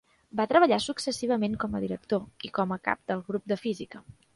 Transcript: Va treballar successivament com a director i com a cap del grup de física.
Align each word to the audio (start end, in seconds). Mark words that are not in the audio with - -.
Va 0.37 0.45
treballar 0.53 0.79
successivament 0.85 1.59
com 1.65 1.77
a 1.77 1.83
director 1.85 2.49
i 2.51 2.55
com 2.59 2.77
a 2.79 2.83
cap 2.91 3.05
del 3.13 3.27
grup 3.31 3.51
de 3.55 3.65
física. 3.69 4.07